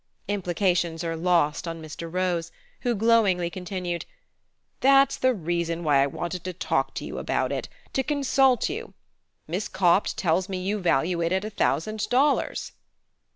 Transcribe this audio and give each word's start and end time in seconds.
Implications 0.27 1.03
are 1.03 1.15
lost 1.15 1.67
on 1.67 1.79
Mr. 1.79 2.11
Rose, 2.11 2.51
who 2.79 2.95
glowingly 2.95 3.51
continued: 3.51 4.07
"That's 4.79 5.15
the 5.15 5.31
reason 5.31 5.83
why 5.83 6.01
I 6.01 6.07
wanted 6.07 6.43
to 6.45 6.53
talk 6.53 6.95
to 6.95 7.05
you 7.05 7.19
about 7.19 7.51
it 7.51 7.69
to 7.93 8.01
consult 8.01 8.67
you. 8.67 8.95
Miss 9.47 9.67
Copt 9.67 10.17
tells 10.17 10.49
me 10.49 10.57
you 10.57 10.79
value 10.79 11.21
it 11.21 11.31
at 11.31 11.45
a 11.45 11.51
thousand 11.51 12.09
dollars." 12.09 12.71